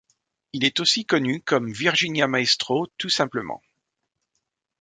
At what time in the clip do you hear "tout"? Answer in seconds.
2.97-3.09